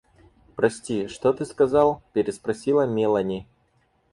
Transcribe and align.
—Прости, 0.55 1.07
что 1.07 1.31
ты 1.31 1.45
сказал?— 1.45 2.01
переспросила 2.13 2.87
Мелони. 2.87 3.47